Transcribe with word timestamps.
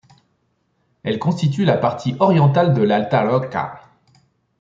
Elle 1.03 1.19
constitue 1.19 1.63
la 1.63 1.77
partie 1.77 2.15
orientale 2.19 2.73
de 2.73 2.81
l'Alta 2.81 3.21
Rocca. 3.21 3.81